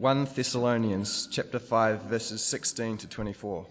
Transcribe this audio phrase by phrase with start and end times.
[0.00, 3.66] 1 Thessalonians chapter 5 verses 16 to 24.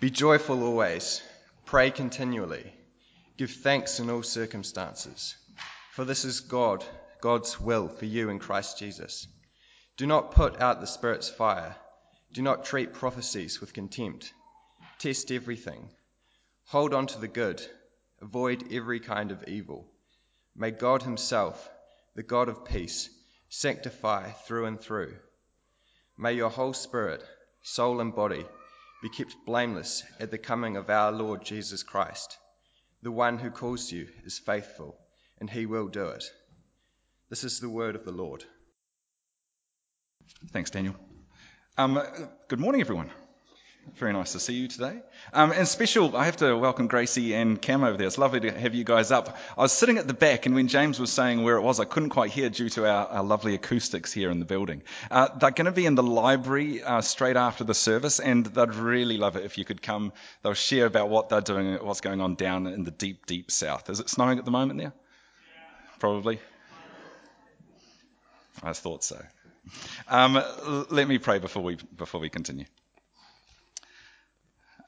[0.00, 1.20] Be joyful always,
[1.66, 2.72] pray continually,
[3.36, 5.36] give thanks in all circumstances,
[5.92, 6.82] for this is God,
[7.20, 9.28] God's will for you in Christ Jesus.
[9.98, 11.76] Do not put out the Spirit's fire.
[12.32, 14.32] Do not treat prophecies with contempt.
[14.98, 15.90] Test everything.
[16.68, 17.60] Hold on to the good.
[18.22, 19.86] Avoid every kind of evil.
[20.56, 21.68] May God Himself,
[22.14, 23.10] the God of peace,
[23.48, 25.14] sanctify through and through.
[26.18, 27.22] May your whole spirit,
[27.62, 28.44] soul, and body
[29.02, 32.38] be kept blameless at the coming of our Lord Jesus Christ.
[33.02, 34.96] The one who calls you is faithful,
[35.38, 36.24] and he will do it.
[37.28, 38.44] This is the word of the Lord.
[40.52, 40.96] Thanks, Daniel.
[41.76, 42.00] Um,
[42.48, 43.10] good morning, everyone.
[43.94, 45.00] Very nice to see you today.
[45.32, 48.06] Um, and special, I have to welcome Gracie and Cam over there.
[48.06, 49.38] It's lovely to have you guys up.
[49.56, 51.86] I was sitting at the back, and when James was saying where it was, I
[51.86, 54.82] couldn't quite hear due to our, our lovely acoustics here in the building.
[55.10, 58.74] Uh, they're going to be in the library uh, straight after the service, and they'd
[58.74, 60.12] really love it if you could come.
[60.42, 63.88] They'll share about what they're doing, what's going on down in the deep, deep south.
[63.88, 64.92] Is it snowing at the moment there?
[66.00, 66.38] Probably.
[68.62, 69.22] I thought so.
[70.08, 70.42] Um,
[70.90, 72.66] let me pray before we before we continue.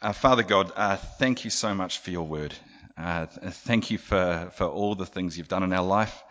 [0.00, 2.54] Uh, Father God, uh, thank you so much for your word.
[2.96, 6.22] Uh, thank you for, for all the things you've done in our life.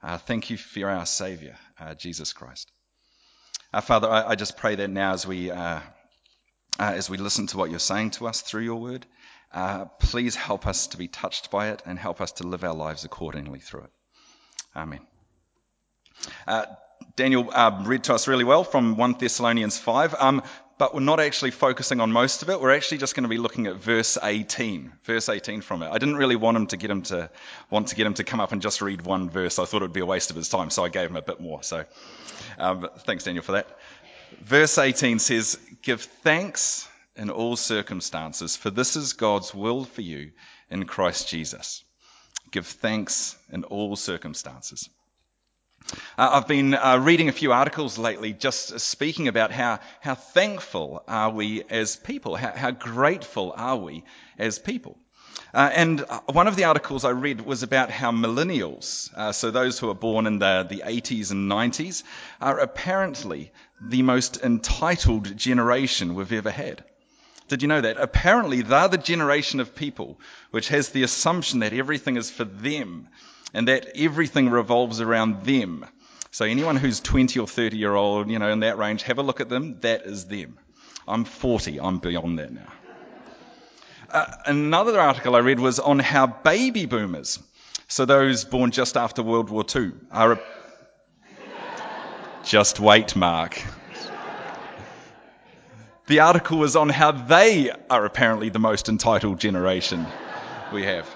[0.00, 2.70] Uh, thank you for our Savior, uh, Jesus Christ.
[3.72, 5.50] Uh, Father, I, I, just pray that now as we,
[6.78, 9.04] as we listen to what you're saying to us through your word,
[9.98, 13.04] please help us to be touched by it and help us to live our lives
[13.04, 13.90] accordingly through it.
[14.76, 15.00] Amen.
[17.16, 17.50] Daniel
[17.84, 20.14] read to us really well from 1 Thessalonians 5.
[20.16, 20.42] Um,
[20.78, 22.60] but we're not actually focusing on most of it.
[22.60, 25.88] We're actually just going to be looking at verse 18, verse 18 from it.
[25.88, 27.30] I didn't really want him to get him to
[27.70, 29.58] want to get him to come up and just read one verse.
[29.58, 31.22] I thought it would be a waste of his time, so I gave him a
[31.22, 31.62] bit more.
[31.62, 31.84] So,
[32.58, 33.66] um, thanks, Daniel, for that.
[34.42, 40.32] Verse 18 says, "Give thanks in all circumstances, for this is God's will for you
[40.68, 41.84] in Christ Jesus."
[42.50, 44.88] Give thanks in all circumstances.
[46.18, 51.02] Uh, I've been uh, reading a few articles lately just speaking about how, how thankful
[51.06, 54.04] are we as people, how, how grateful are we
[54.38, 54.96] as people.
[55.52, 59.78] Uh, and one of the articles I read was about how millennials, uh, so those
[59.78, 62.02] who are born in the, the 80s and 90s,
[62.40, 66.84] are apparently the most entitled generation we've ever had.
[67.48, 67.96] Did you know that?
[67.98, 70.18] Apparently, they're the generation of people
[70.50, 73.08] which has the assumption that everything is for them
[73.54, 75.86] and that everything revolves around them.
[76.32, 79.22] So anyone who's 20 or 30 year old, you know, in that range, have a
[79.22, 79.78] look at them.
[79.80, 80.58] That is them.
[81.06, 81.80] I'm 40.
[81.80, 82.72] I'm beyond that now.
[84.10, 87.38] Uh, another article I read was on how baby boomers,
[87.88, 90.32] so those born just after World War II, are.
[90.32, 90.40] A...
[92.44, 93.60] just wait, Mark.
[96.06, 100.06] The article was on how they are apparently the most entitled generation
[100.72, 101.08] we have.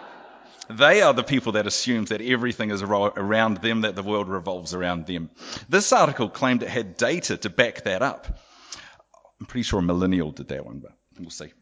[0.68, 4.74] They are the people that assume that everything is around them, that the world revolves
[4.74, 5.30] around them.
[5.68, 8.38] This article claimed it had data to back that up.
[9.40, 11.52] I'm pretty sure a millennial did that one, but we'll see.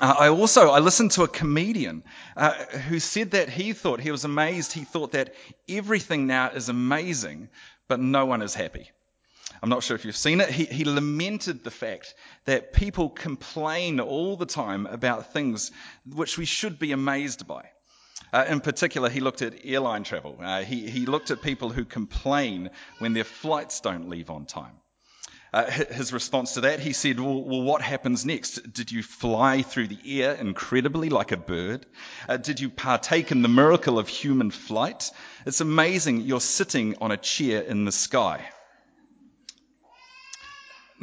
[0.00, 2.02] Uh, I also I listened to a comedian
[2.34, 4.72] uh, who said that he thought he was amazed.
[4.72, 5.34] He thought that
[5.68, 7.50] everything now is amazing,
[7.88, 8.90] but no one is happy.
[9.62, 10.50] I'm not sure if you've seen it.
[10.50, 12.14] He, he lamented the fact
[12.46, 15.70] that people complain all the time about things
[16.04, 17.64] which we should be amazed by.
[18.32, 20.36] Uh, in particular, he looked at airline travel.
[20.40, 24.72] Uh, he, he looked at people who complain when their flights don't leave on time.
[25.52, 28.72] Uh, his response to that, he said, well, well, what happens next?
[28.72, 31.84] Did you fly through the air incredibly like a bird?
[32.26, 35.10] Uh, did you partake in the miracle of human flight?
[35.44, 38.48] It's amazing you're sitting on a chair in the sky.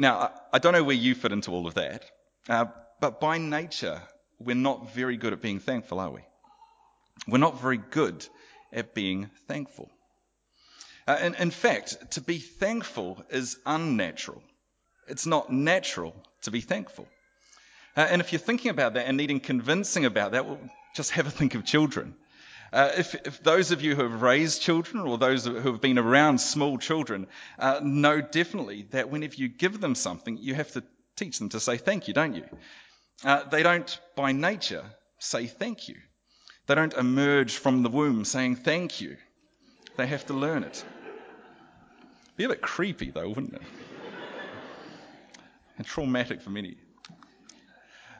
[0.00, 2.06] Now, I don't know where you fit into all of that,
[2.48, 2.64] uh,
[3.02, 4.00] but by nature,
[4.38, 6.22] we're not very good at being thankful, are we?
[7.28, 8.26] We're not very good
[8.72, 9.90] at being thankful.
[11.06, 14.42] Uh, in, in fact, to be thankful is unnatural.
[15.06, 16.14] It's not natural
[16.44, 17.06] to be thankful.
[17.94, 20.58] Uh, and if you're thinking about that and needing convincing about that, well,
[20.96, 22.14] just have a think of children.
[22.72, 25.98] Uh, if, if, those of you who have raised children or those who have been
[25.98, 27.26] around small children
[27.58, 30.82] uh, know definitely that whenever you give them something, you have to
[31.16, 32.44] teach them to say thank you, don't you?
[33.24, 34.84] Uh, they don't, by nature,
[35.18, 35.96] say thank you.
[36.66, 39.16] They don't emerge from the womb saying thank you.
[39.96, 40.84] They have to learn it.
[42.36, 43.62] Be a bit creepy, though, wouldn't it?
[45.76, 46.76] and traumatic for many.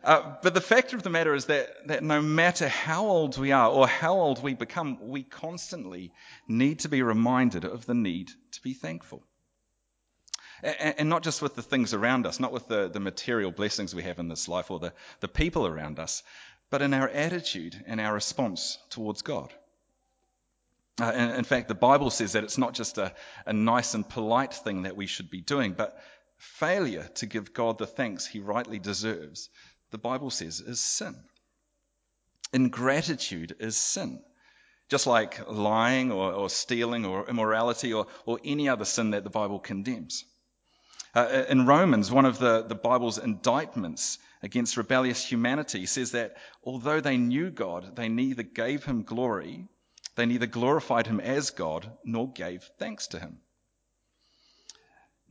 [0.02, 3.52] Uh, but the fact of the matter is that, that no matter how old we
[3.52, 6.12] are or how old we become, we constantly
[6.48, 9.22] need to be reminded of the need to be thankful.
[10.62, 14.02] And not just with the things around us, not with the, the material blessings we
[14.02, 16.22] have in this life or the, the people around us,
[16.68, 19.52] but in our attitude and our response towards God.
[21.00, 23.14] Uh, in, in, fact, the Bible says that it's not just a,
[23.46, 25.98] a nice and polite thing that we should be doing, but
[26.36, 29.48] failure to give God the thanks he rightly deserves,
[29.90, 31.16] the Bible says, is sin.
[32.52, 34.22] Ingratitude is sin.
[34.88, 39.30] Just like lying or, or stealing or immorality or, or any other sin that the
[39.30, 40.24] Bible condemns.
[41.14, 47.00] Uh, in Romans, one of the, the Bible's indictments against rebellious humanity says that although
[47.00, 49.66] they knew God, they neither gave him glory,
[50.14, 53.40] they neither glorified him as God, nor gave thanks to him.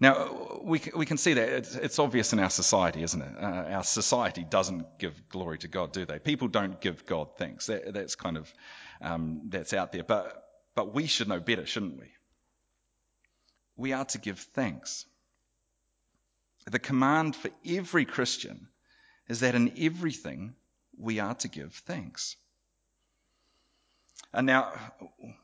[0.01, 3.34] Now, we, we can see that it's, it's obvious in our society, isn't it?
[3.38, 6.19] Uh, our society doesn't give glory to God, do they?
[6.19, 7.66] People don't give God thanks.
[7.66, 8.54] That, that's kind of,
[9.01, 10.04] um, that's out there.
[10.04, 10.42] But,
[10.74, 12.07] but we should know better, shouldn't we?
[13.75, 15.06] We are to give thanks.
[16.66, 18.68] The command for every Christian
[19.28, 20.54] is that in everything
[20.98, 22.38] we are to give thanks.
[24.34, 24.74] And now,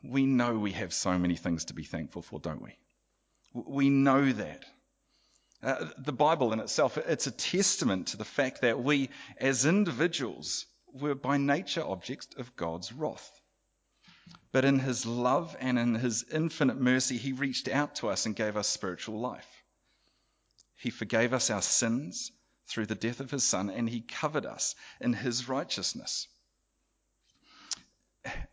[0.04, 2.78] we know we have so many things to be thankful for, don't we?
[3.56, 4.66] We know that.
[5.64, 10.66] Uh, the Bible in itself, it's a testament to the fact that we, as individuals,
[10.94, 13.32] were by nature objects of God's wrath.
[14.52, 18.36] But in His love and in His infinite mercy, He reached out to us and
[18.36, 19.48] gave us spiritual life.
[20.76, 22.32] He forgave us our sins
[22.68, 26.28] through the death of his son, and he covered us in his righteousness.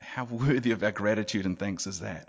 [0.01, 2.29] How worthy of our gratitude and thanks is that?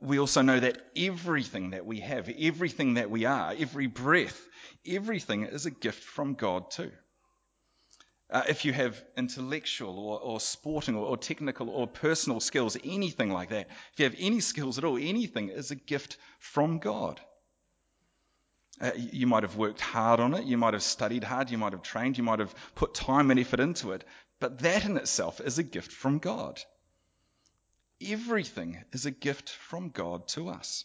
[0.00, 4.40] We also know that everything that we have, everything that we are, every breath,
[4.86, 6.90] everything is a gift from God too.
[8.30, 13.30] Uh, if you have intellectual or, or sporting or, or, technical or personal skills, anything
[13.30, 17.20] like that, if you have any skills at all, anything is a gift from God.
[18.80, 21.72] Uh, you might have worked hard on it, you might have studied hard, you might
[21.72, 24.04] have trained, you might have put time and effort into it,
[24.38, 26.60] but that in itself is a gift from God.
[28.04, 30.84] Everything is a gift from God to us.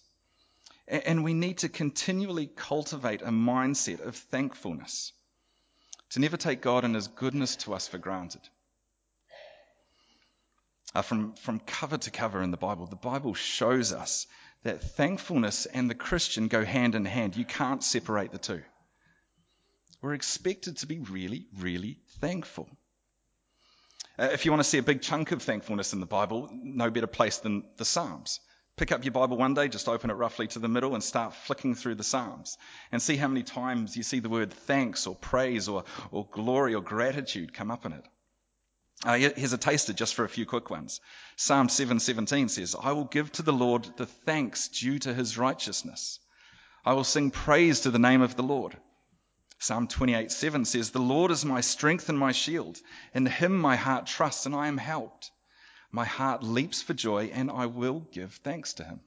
[0.88, 5.13] And we need to continually cultivate a mindset of thankfulness,
[6.12, 8.41] to never take God and His goodness to us for granted.
[10.94, 14.27] Uh, from, from cover to cover in the Bible, the Bible shows us
[14.63, 17.35] that thankfulness and the Christian go hand in hand.
[17.35, 18.62] You can't separate the two.
[20.01, 22.69] We're expected to be really, really thankful.
[24.17, 26.89] Uh, if you want to see a big chunk of thankfulness in the Bible, no
[26.89, 28.39] better place than the Psalms.
[28.77, 31.33] Pick up your Bible one day, just open it roughly to the middle and start
[31.33, 32.57] flicking through the Psalms
[32.91, 36.75] and see how many times you see the word thanks or praise or, or glory
[36.75, 38.06] or gratitude come up in it.
[39.03, 41.01] Uh, here's a taster just for a few quick ones.
[41.35, 46.19] Psalm 7:17 says, "I will give to the Lord the thanks due to his righteousness.
[46.85, 48.77] I will sing praise to the name of the Lord."
[49.57, 52.79] Psalm 28:7 says, "The Lord is my strength and my shield.
[53.13, 55.31] In him my heart trusts and I am helped.
[55.91, 59.01] My heart leaps for joy and I will give thanks to him."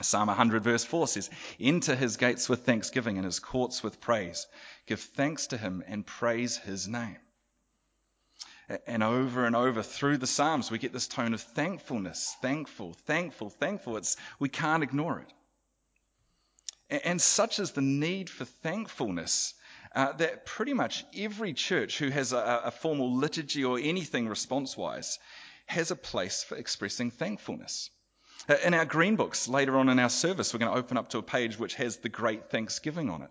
[0.00, 1.30] Psalm 100 verse 4 says,
[1.60, 4.46] Enter his gates with thanksgiving and his courts with praise.
[4.86, 7.18] Give thanks to him and praise his name.
[8.86, 13.50] And over and over through the Psalms, we get this tone of thankfulness, thankful, thankful,
[13.50, 13.96] thankful.
[13.96, 15.32] It's, we can't ignore it.
[16.92, 19.54] And such is the need for thankfulness
[19.94, 24.76] uh, that pretty much every church who has a, a formal liturgy or anything response
[24.76, 25.18] wise
[25.66, 27.88] has a place for expressing thankfulness.
[28.48, 31.08] Uh, in our green books, later on in our service, we're going to open up
[31.10, 33.30] to a page which has the great thanksgiving on it,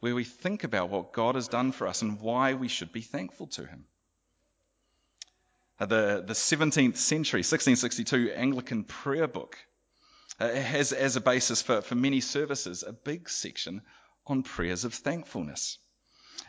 [0.00, 3.02] where we think about what God has done for us and why we should be
[3.02, 3.84] thankful to Him.
[5.78, 9.58] Uh, the, the 17th century, 1662 Anglican prayer book
[10.42, 13.80] uh, has as a basis for, for many services a big section
[14.26, 15.78] on prayers of thankfulness.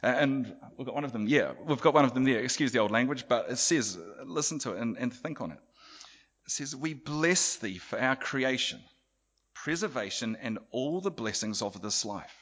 [0.04, 2.40] Uh, and we've got one of them, yeah, we've got one of them there.
[2.40, 5.60] Excuse the old language, but it says, listen to it and, and think on it.
[6.46, 8.82] It says, We bless thee for our creation,
[9.54, 12.36] preservation, and all the blessings of this life.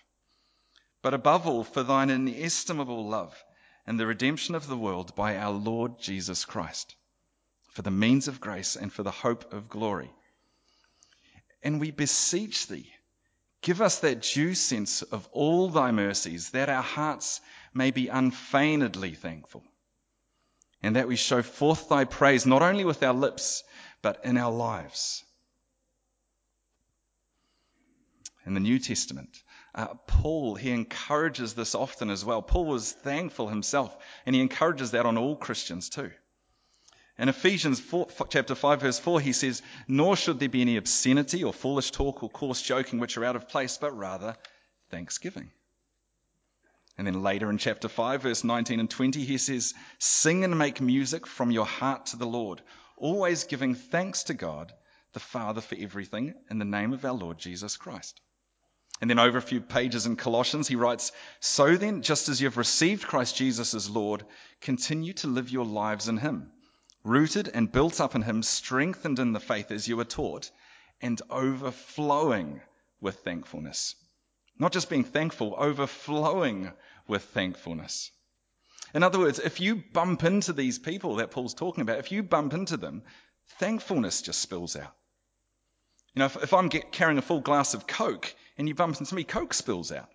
[1.01, 3.36] But above all, for thine inestimable love
[3.86, 6.96] and the redemption of the world by our Lord Jesus Christ,
[7.72, 10.12] for the means of grace and for the hope of glory.
[11.63, 12.91] And we beseech thee,
[13.62, 17.41] give us that due sense of all thy mercies, that our hearts
[17.74, 19.63] may be unfeignedly thankful,
[20.82, 23.63] and that we show forth thy praise not only with our lips,
[24.01, 25.24] but in our lives.
[28.46, 29.44] In the New Testament,
[29.75, 32.41] uh, Paul, he encourages this often as well.
[32.41, 36.12] Paul was thankful himself, and he encourages that on all Christians too.
[37.22, 41.44] In Ephesians 4, chapter 5, verse 4, he says, Nor should there be any obscenity
[41.44, 44.36] or foolish talk or coarse joking which are out of place, but rather
[44.90, 45.51] thanksgiving.
[46.98, 50.82] And then later in chapter 5, verse 19 and 20, he says, Sing and make
[50.82, 52.60] music from your heart to the Lord,
[52.98, 54.74] always giving thanks to God,
[55.13, 58.20] the Father, for everything, in the name of our Lord Jesus Christ.
[59.00, 62.48] And then over a few pages in Colossians, he writes, So then, just as you
[62.48, 64.25] have received Christ Jesus as Lord,
[64.60, 66.51] continue to live your lives in him,
[67.03, 70.51] rooted and built up in him, strengthened in the faith as you were taught,
[71.01, 72.62] and overflowing
[73.00, 73.96] with thankfulness.
[74.60, 76.72] Not just being thankful, overflowing
[77.08, 78.12] with thankfulness.
[78.93, 82.24] In other words, if you bump into these people that Paul's talking about, if you
[82.24, 83.03] bump into them,
[83.58, 84.93] thankfulness just spills out.
[86.13, 89.00] You know, if, if I'm get, carrying a full glass of Coke and you bump
[89.00, 90.10] into me, Coke spills out.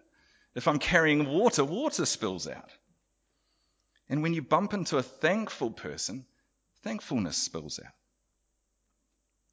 [0.54, 2.70] If I'm carrying water, water spills out.
[4.08, 6.26] And when you bump into a thankful person,
[6.86, 7.92] thankfulness spills out.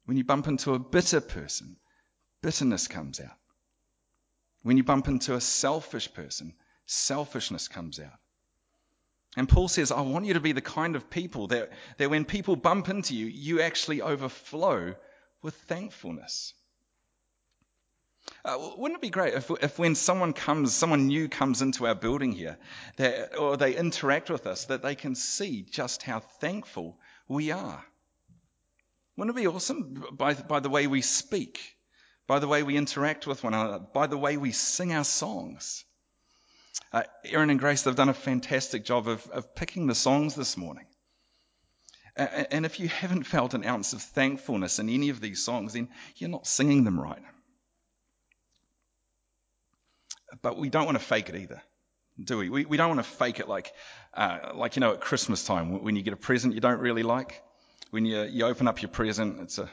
[0.04, 1.76] When you bump into a bitter person,
[2.42, 3.36] bitterness comes out.
[4.62, 6.54] When you bump into a selfish person,
[6.86, 8.18] selfishness comes out.
[9.36, 12.24] And Paul says, I want you to be the kind of people that, that when
[12.24, 14.94] people bump into you, you actually overflow
[15.42, 16.54] with thankfulness.
[18.44, 21.96] Uh, wouldn't it be great if, if when someone comes, someone new comes into our
[21.96, 22.58] building here,
[22.96, 26.96] that, or they interact with us, that they can see just how thankful
[27.28, 27.84] we are?
[29.16, 31.60] Wouldn't it be awesome by, by the way we speak,
[32.26, 35.84] by the way we interact with one another, by the way we sing our songs?
[36.92, 40.56] Uh, Aaron and Grace, they've done a fantastic job of, of picking the songs this
[40.56, 40.86] morning.
[42.16, 45.72] Uh, and if you haven't felt an ounce of thankfulness in any of these songs,
[45.72, 47.22] then you're not singing them right.
[50.42, 51.62] But we don't want to fake it either,
[52.22, 52.48] do we?
[52.48, 53.72] We, we don't want to fake it like,
[54.14, 57.02] uh, like, you know, at Christmas time when you get a present you don't really
[57.02, 57.42] like.
[57.90, 59.68] When you, you open up your present, it's a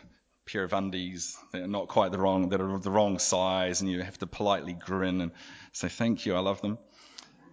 [0.46, 3.90] pair of undies that are not quite the wrong, that are the wrong size, and
[3.90, 5.32] you have to politely grin and
[5.72, 6.78] say, thank you, I love them.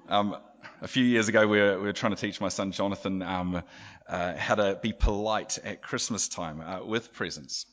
[0.08, 0.36] Um,
[0.80, 3.62] a few years ago, we were, we were, trying to teach my son Jonathan um,
[4.08, 7.66] uh, how to be polite at Christmas time uh, with presents.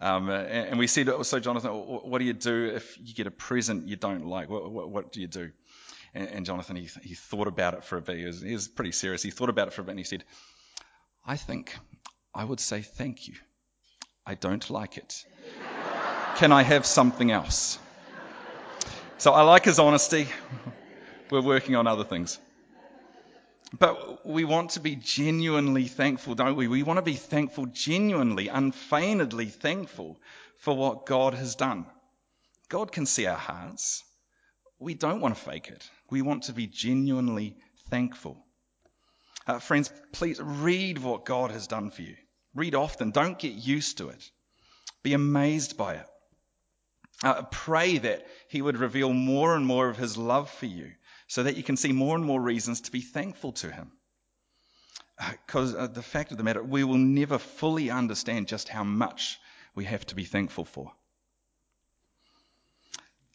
[0.00, 3.32] Um, and, and, we said, so Jonathan, what do you do if you get a
[3.32, 4.48] present you don't like?
[4.48, 5.50] What, what, what do you do?
[6.14, 8.18] And, and Jonathan, he, he, thought about it for a bit.
[8.18, 9.22] He was, he was pretty serious.
[9.22, 10.24] He thought about it for a bit and he said,
[11.26, 11.76] I think
[12.34, 13.34] I would say thank you.
[14.26, 15.24] I don't like it.
[16.36, 17.78] Can I have something else?
[19.18, 20.28] So I like his honesty.
[21.30, 22.38] We're working on other things.
[23.76, 26.68] But we want to be genuinely thankful, don't we?
[26.68, 30.18] We want to be thankful, genuinely, unfeignedly thankful
[30.60, 31.84] for what God has done.
[32.68, 34.04] God can see our hearts.
[34.78, 35.88] We don't want to fake it.
[36.10, 37.56] We want to be genuinely
[37.90, 38.44] thankful.
[39.46, 42.16] Uh, friends, please read what God has done for you.
[42.54, 43.10] Read often.
[43.10, 44.30] Don't get used to it.
[45.02, 46.06] Be amazed by it.
[47.22, 50.92] Uh, pray that He would reveal more and more of His love for you
[51.26, 53.92] so that you can see more and more reasons to be thankful to Him.
[55.46, 58.84] Because uh, uh, the fact of the matter, we will never fully understand just how
[58.84, 59.38] much
[59.74, 60.92] we have to be thankful for.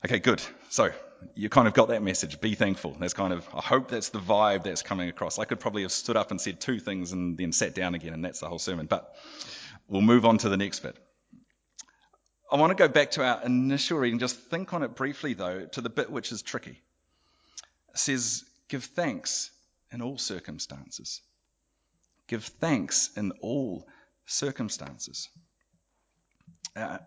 [0.05, 0.41] Okay, good.
[0.69, 0.91] So
[1.35, 2.39] you kind of got that message.
[2.41, 2.95] Be thankful.
[2.99, 5.39] That's kind of, I hope that's the vibe that's coming across.
[5.39, 8.13] I could probably have stood up and said two things and then sat down again,
[8.13, 8.85] and that's the whole sermon.
[8.85, 9.15] But
[9.87, 10.97] we'll move on to the next bit.
[12.51, 15.65] I want to go back to our initial reading, just think on it briefly, though,
[15.65, 16.81] to the bit which is tricky
[17.93, 19.51] It says, Give thanks
[19.91, 21.21] in all circumstances.
[22.27, 23.87] Give thanks in all
[24.25, 25.29] circumstances.
[26.75, 26.97] Uh,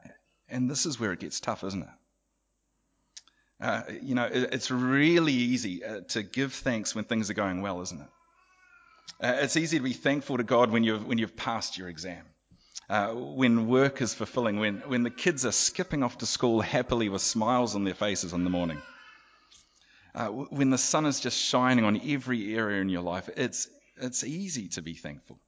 [0.49, 1.89] and this is where it gets tough, isn't it?
[3.61, 7.63] Uh, you know, it, it's really easy uh, to give thanks when things are going
[7.63, 8.09] well, isn't it?
[9.21, 12.25] Uh, it's easy to be thankful to God when you've, when you've passed your exam.
[12.89, 17.09] Uh, when work is fulfilling, when, when the kids are skipping off to school happily
[17.09, 18.81] with smiles on their faces in the morning
[20.17, 24.25] uh, when the sun is just shining on every area in your life, it's, it's
[24.25, 25.39] easy to be thankful.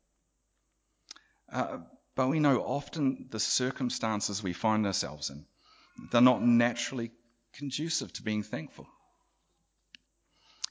[1.50, 1.78] Uh,
[2.14, 5.46] but we know often the circumstances we find ourselves in,
[6.12, 7.10] they're not naturally
[7.54, 8.86] conducive to being thankful.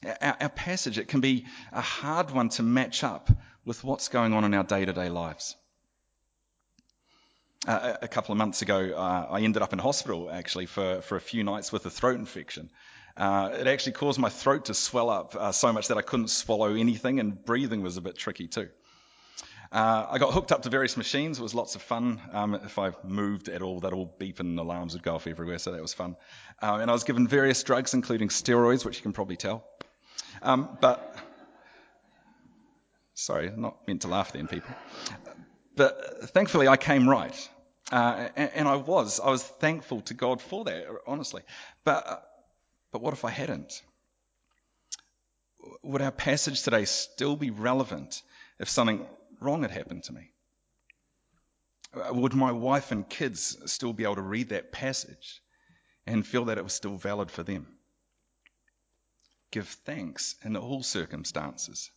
[0.04, 3.30] Our, our passage, it can be a hard one to match up
[3.64, 5.56] with what's going on in our day to day lives.
[7.66, 11.16] Uh, a couple of months ago, uh, I ended up in hospital actually for, for
[11.16, 12.70] a few nights with a throat infection.
[13.16, 16.28] Uh, it actually caused my throat to swell up uh, so much that I couldn't
[16.28, 18.68] swallow anything, and breathing was a bit tricky too.
[19.70, 21.38] Uh, I got hooked up to various machines.
[21.38, 22.20] It was lots of fun.
[22.32, 25.58] Um, if I moved at all, that all beep and alarms would go off everywhere,
[25.58, 26.16] so that was fun.
[26.62, 29.64] Um, and I was given various drugs, including steroids, which you can probably tell.
[30.42, 31.16] Um, but
[33.18, 34.72] Sorry, not meant to laugh then, people.
[35.74, 37.50] But thankfully, I came right.
[37.90, 39.18] Uh, and, and, I was.
[39.18, 41.42] I was thankful to God for that, honestly.
[41.82, 42.18] But, uh,
[42.92, 43.82] but what if I hadn't?
[45.82, 48.22] Would our passage today still be relevant
[48.60, 49.04] if something
[49.40, 50.32] wrong had happened to me?
[51.94, 55.42] Uh, would my wife and kids still be able to read that passage
[56.06, 57.66] and feel that it was still valid for them?
[59.50, 61.90] Give thanks in all circumstances.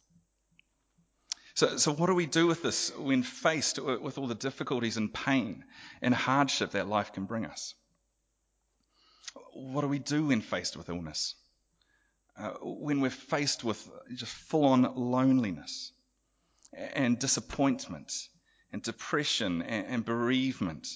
[1.53, 5.13] So, so what do we do with this when faced with all the difficulties and
[5.13, 5.65] pain
[6.01, 7.75] and hardship that life can bring us?
[9.53, 11.35] What do we do when faced with illness?
[12.37, 15.91] Uh, when we're faced with just full on loneliness
[16.73, 18.29] and disappointment
[18.71, 20.87] and depression and, and bereavement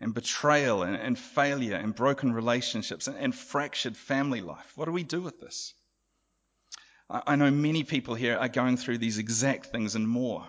[0.00, 4.72] and betrayal and, and, failure and broken relationships and, and fractured family life?
[4.76, 5.74] What do we do with this?
[7.08, 10.46] I know many people here are going through these exact things and more.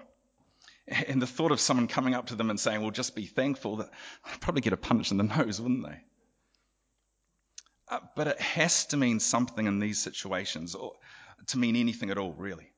[0.88, 3.78] And the thought of someone coming up to them and saying, well, just be thankful,
[3.78, 3.90] that
[4.26, 6.00] I'd probably get a punch in the nose, wouldn't they?
[7.90, 10.94] Uh, but it has to mean something in these situations, or
[11.48, 12.72] to mean anything at all, really.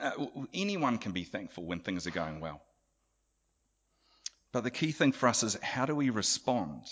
[0.00, 2.62] Uh, anyone can be thankful when things are going well.
[4.52, 6.82] But the key thing for us is how do we respond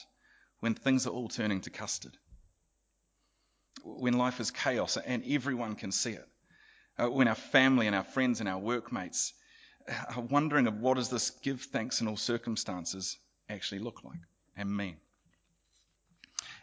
[0.60, 2.16] when things are all turning to custard?
[3.84, 6.28] when life is chaos and everyone can see it.
[6.98, 9.32] Uh, when our family and our friends and our workmates
[10.16, 13.16] are wondering of what does this give thanks in all circumstances
[13.48, 14.18] actually look like
[14.56, 14.96] and mean.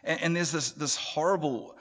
[0.04, 1.76] And, and there's this, this horrible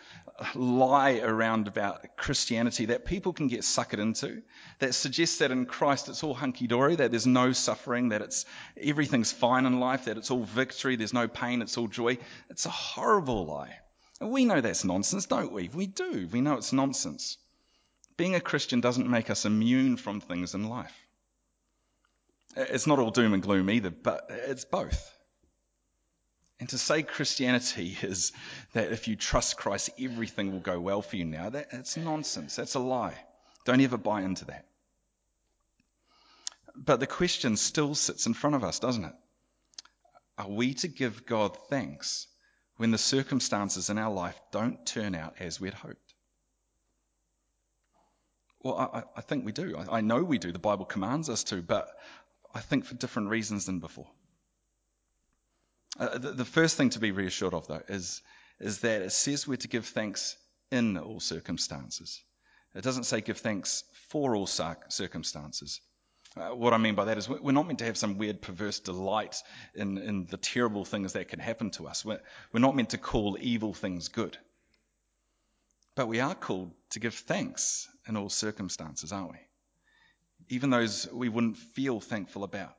[0.55, 4.41] lie around about Christianity that people can get suckered into
[4.79, 8.45] that suggests that in Christ it's all hunky dory, that there's no suffering, that it's
[8.79, 12.17] everything's fine in life, that it's all victory, there's no pain, it's all joy.
[12.49, 13.77] It's a horrible lie.
[14.21, 15.69] And we know that's nonsense, don't we?
[15.73, 16.27] We do.
[16.31, 17.37] We know it's nonsense.
[18.17, 20.93] Being a Christian doesn't make us immune from things in life.
[22.55, 25.15] It's not all doom and gloom either, but it's both.
[26.59, 28.31] And to say Christianity is
[28.73, 32.55] that if you trust Christ, everything will go well for you now, that, that's nonsense.
[32.55, 33.15] That's a lie.
[33.65, 34.65] Don't ever buy into that.
[36.75, 39.13] But the question still sits in front of us, doesn't it?
[40.37, 42.27] Are we to give God thanks
[42.77, 46.13] when the circumstances in our life don't turn out as we'd hoped?
[48.61, 49.75] Well, I, I think we do.
[49.77, 50.51] I, I, know we do.
[50.51, 51.89] The Bible commands us to, but
[52.53, 54.07] I think for different reasons than before.
[55.97, 58.21] Uh, the, the, first thing to be reassured of, though, is,
[58.59, 60.37] is that it says we're to give thanks
[60.71, 62.21] in all circumstances.
[62.75, 65.81] It doesn't say give thanks for all circumstances.
[66.37, 68.79] Uh, what I mean by that is we're not meant to have some weird perverse
[68.79, 69.41] delight
[69.73, 72.05] in, in the terrible things that can happen to us.
[72.05, 72.21] We're,
[72.53, 74.37] we're not meant to call evil things good.
[75.95, 79.39] But we are called to give thanks in all circumstances, aren't we?
[80.49, 82.75] Even those we wouldn't feel thankful about.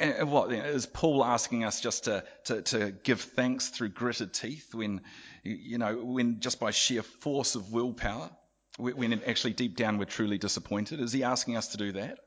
[0.00, 4.74] And what is Paul asking us just to, to, to, give thanks through gritted teeth
[4.74, 5.02] when,
[5.44, 8.30] you know, when just by sheer force of willpower
[8.78, 11.00] when actually deep down we're truly disappointed?
[11.00, 12.18] Is he asking us to do that?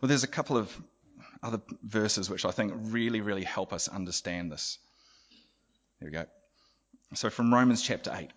[0.00, 0.76] Well, there's a couple of
[1.42, 4.78] other verses which I think really, really help us understand this.
[6.00, 6.24] Here we go.
[7.14, 8.30] So from Romans chapter 8,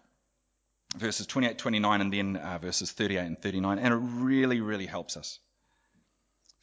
[0.95, 5.17] verses 28, 29, and then uh, verses 38 and 39, and it really, really helps
[5.17, 5.39] us.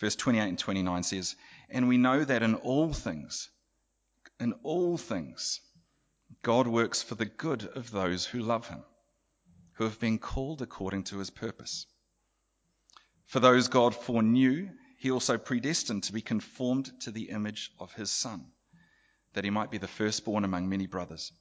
[0.04, 1.34] Verse 28 and 29 says,
[1.70, 3.48] And we know that in all things,
[4.38, 5.62] in all things,
[6.42, 8.84] God works for the good of those who love him
[9.76, 11.86] who have been called according to his purpose.
[13.28, 18.10] For those God foreknew, he also predestined to be conformed to the image of his
[18.10, 18.44] Son,
[19.32, 21.32] that he might be the firstborn among many brothers.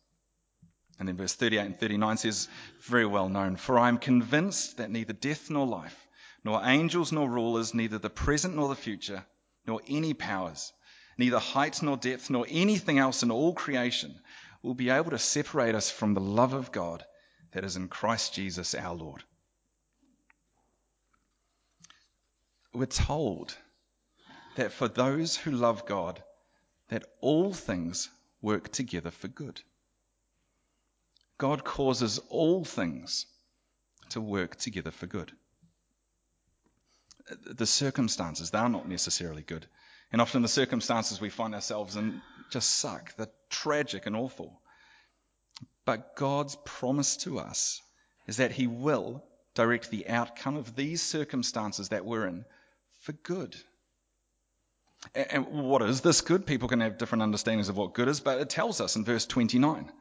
[1.00, 2.48] And then verse 38 and 39 says,
[2.84, 6.08] very well known, For I am convinced that neither death nor life,
[6.44, 9.26] nor angels nor rulers, neither the present nor the future,
[9.66, 10.74] nor any powers,
[11.18, 14.20] neither height nor depth, nor anything else in all creation
[14.62, 17.04] will be able to separate us from the love of God
[17.52, 19.24] that is in Christ Jesus our Lord.
[22.74, 23.56] We're told
[24.56, 26.24] that for those who love God,
[26.90, 28.10] that all things
[28.42, 29.62] work together for good.
[31.38, 33.26] God causes all things
[34.10, 35.32] to work together for good.
[37.30, 39.66] The circumstances, they're not necessarily good.
[40.12, 43.16] And often the circumstances we find ourselves in just suck.
[43.16, 44.62] They're tragic and awful.
[45.86, 47.82] But God's promise to us
[48.28, 49.24] is that He will
[49.56, 52.46] direct the outcome of these circumstances that we're in
[53.02, 53.56] for good.
[55.14, 56.46] And what is this good?
[56.46, 59.26] People can have different understandings of what good is, but it tells us in verse
[59.26, 59.92] 29.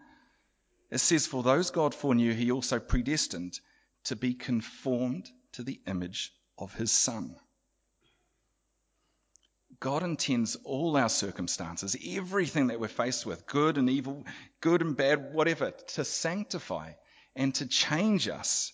[0.90, 3.58] It says, For those God foreknew, He also predestined
[4.04, 6.32] to be conformed to the image
[6.62, 7.34] of his Son.
[9.80, 14.24] God intends all our circumstances, everything that we're faced with, good and evil,
[14.60, 16.92] good and bad, whatever, to sanctify
[17.34, 18.72] and to change us,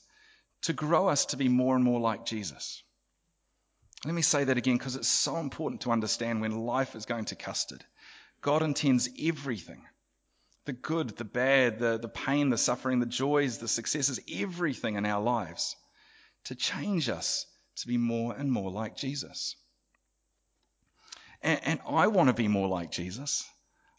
[0.63, 2.83] to grow us to be more and more like Jesus.
[4.05, 7.25] Let me say that again because it's so important to understand when life is going
[7.27, 7.85] to custard.
[8.43, 9.83] God intends everything
[10.67, 15.07] the good, the bad, the, the pain, the suffering, the joys, the successes, everything in
[15.07, 15.75] our lives
[16.45, 17.47] to change us
[17.83, 19.57] to be more and more like Jesus.
[21.43, 23.49] And, and I want to be more like Jesus.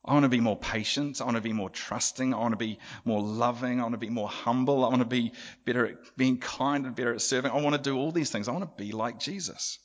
[0.03, 1.21] I want to be more patient.
[1.21, 2.33] I want to be more trusting.
[2.33, 3.79] I want to be more loving.
[3.79, 4.85] I want to be more humble.
[4.85, 5.33] I want to be
[5.65, 7.51] better at being kind and better at serving.
[7.51, 8.47] I want to do all these things.
[8.47, 9.79] I want to be like Jesus.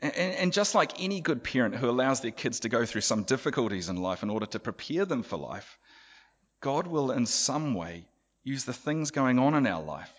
[0.00, 3.88] And, just like any good parent who allows their kids to go through some difficulties
[3.88, 5.78] in life in order to prepare them for life,
[6.60, 8.06] God will in some way
[8.42, 10.12] use the things going on in our life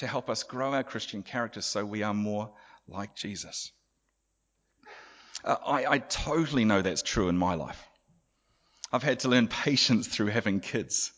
[0.00, 2.50] to help us grow our Christian character so we are more
[2.88, 3.70] like Jesus.
[5.44, 7.82] Uh, I, I totally know that's true in my life.
[8.92, 11.12] I've had to learn patience through having kids.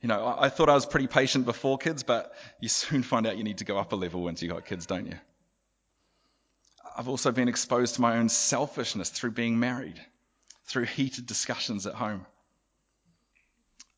[0.00, 3.26] You know, I, I thought I was pretty patient before kids, but you soon find
[3.26, 5.18] out you need to go up a level once you've got kids, don't you?
[6.96, 10.00] I've also been exposed to my own selfishness through being married,
[10.66, 12.24] through heated discussions at home.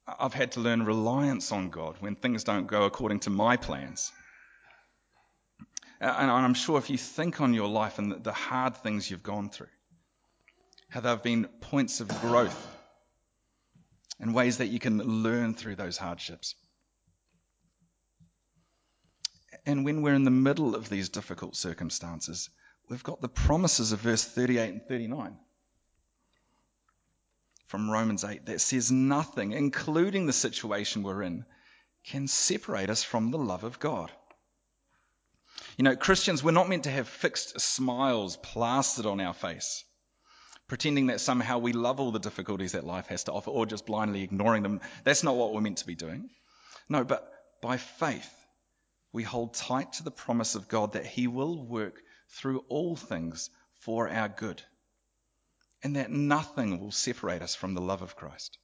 [0.07, 4.13] I've had to learn reliance on God when things don't go according to my plans.
[6.01, 9.51] And I'm sure if you think on your life and the hard things you've gone
[9.51, 9.69] through,
[10.91, 12.67] how there have been points of growth
[14.21, 16.55] and ways that you can learn through those hardships.
[19.65, 22.49] And when we're in the middle of these difficult circumstances,
[22.89, 25.37] we've got the promises of verse 38 and 39
[27.67, 31.45] from Romans 8 that says nothing, including the situation we're in,
[32.05, 34.13] can separate us from the love of God.
[35.77, 39.85] You know, Christians, we're not meant to have fixed smiles plastered on our face,
[40.69, 43.87] pretending that somehow we love all the difficulties that life has to offer or just
[43.87, 44.81] blindly ignoring them.
[45.05, 46.31] That's not what we're meant to be doing.
[46.89, 48.33] No, but by faith,
[49.13, 52.01] we hold tight to the promise of God that He will work
[52.31, 53.51] through all things
[53.81, 54.63] for our good,
[55.83, 58.59] and that nothing will separate us from the love of Christ.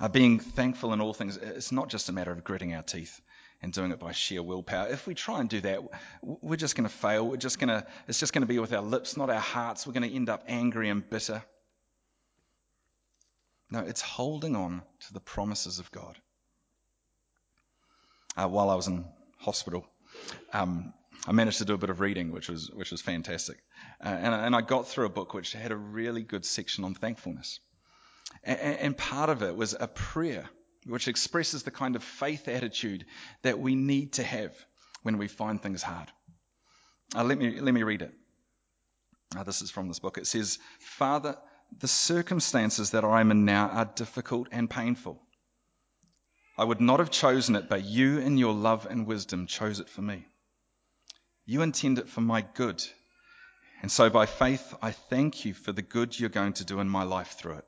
[0.00, 3.20] Uh, being thankful in all things, it's not just a matter of gritting our teeth
[3.60, 4.88] and doing it by sheer willpower.
[4.88, 5.80] If we try and do that,
[6.22, 7.28] we're just going to fail.
[7.28, 9.86] We're just going to, it's just going to be with our lips, not our hearts.
[9.86, 11.42] We're going to end up angry and bitter.
[13.70, 16.18] No, it's holding on to the promises of God.
[18.36, 19.04] Uh, while I was in
[19.38, 19.86] hospital,
[20.52, 20.92] um,
[21.26, 23.58] I managed to do a bit of reading, which was which was fantastic,
[24.04, 26.94] uh, and, and, I got through a book which had a really good section on
[26.94, 27.60] thankfulness,
[28.42, 30.48] and, and part of it was a prayer
[30.84, 33.06] which expresses the kind of faith attitude
[33.42, 34.52] that we need to have
[35.04, 36.10] when we find things hard.
[37.14, 38.12] Uh, let me let me read it.
[39.36, 40.18] Uh, this is from this book.
[40.18, 41.36] It says, "Father,
[41.78, 45.22] the circumstances that I am in now are difficult and painful."
[46.58, 49.88] I would not have chosen it, but you, in your love and wisdom, chose it
[49.88, 50.26] for me.
[51.52, 52.82] You intend it for my good.
[53.82, 56.88] And so, by faith, I thank you for the good you're going to do in
[56.88, 57.66] my life through it.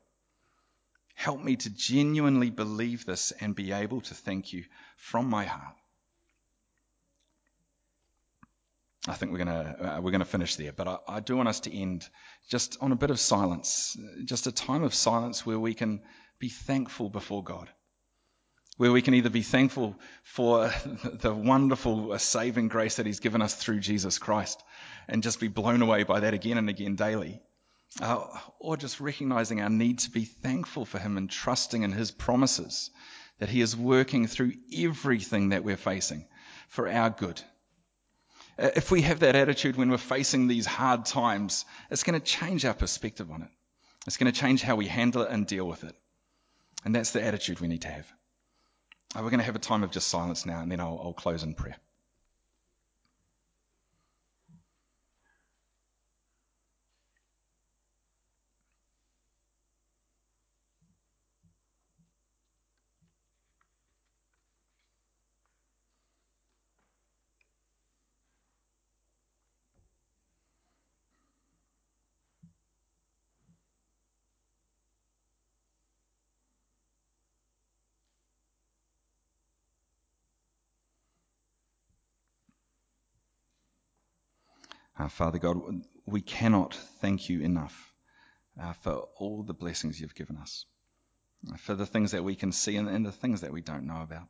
[1.13, 4.63] Help me to genuinely believe this and be able to thank you
[4.97, 5.75] from my heart.
[9.07, 11.49] I think we're going to uh, we're to finish there, but I, I do want
[11.49, 12.09] us to end
[12.49, 16.01] just on a bit of silence, just a time of silence where we can
[16.39, 17.69] be thankful before God
[18.77, 20.71] where we can either be thankful for
[21.13, 24.61] the wonderful saving grace that He's given us through Jesus Christ
[25.07, 27.41] and just be blown away by that again and again daily,
[28.01, 28.25] uh,
[28.59, 32.91] or just recognizing our need to be thankful for Him and trusting in His promises
[33.39, 36.25] that He is working through everything that we're facing
[36.67, 37.41] for our good.
[38.57, 42.25] Uh, if we have that attitude when we're facing these hard times, it's going to
[42.25, 43.49] change our perspective on it.
[44.07, 45.95] It's going to change how we handle it and deal with it.
[46.83, 48.05] And that's the attitude we need to have.
[49.13, 51.43] We're going to have a time of just silence now, and then I'll, I'll close
[51.43, 51.77] in prayer.
[85.05, 85.61] Uh, Father God,
[86.07, 87.93] we cannot thank you enough
[88.59, 90.65] uh, for all the blessings you've given us.
[91.59, 94.01] for the things that we can see and, and the things that we don't know
[94.01, 94.27] about.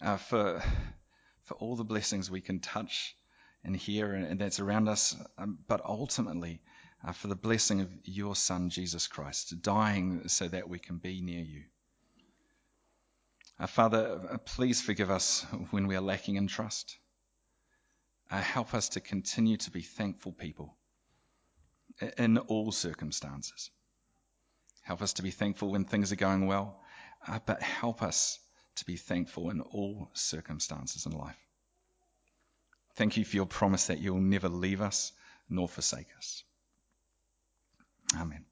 [0.00, 0.62] Uh, for,
[1.44, 3.14] for all the blessings we can touch
[3.62, 6.62] and hear and, and that's around us, um, but ultimately
[7.06, 11.20] uh, for the blessing of your Son, Jesus Christ, dying so that we can be
[11.20, 11.64] near you.
[13.60, 16.96] Uh, Father, uh, please forgive us when we are lacking in trust.
[18.32, 20.74] Uh, help us to continue to be thankful people
[22.16, 23.70] in all circumstances.
[24.82, 26.80] Help us to be thankful when things are going well,
[27.28, 28.38] uh, but help us
[28.76, 31.36] to be thankful in all circumstances in life.
[32.94, 35.12] Thank you for your promise that you'll never leave us
[35.50, 36.42] nor forsake us.
[38.16, 38.46] Amen.